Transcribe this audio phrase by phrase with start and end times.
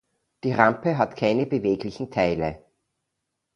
[0.43, 2.65] Die Rampe hat keine beweglichen Teile.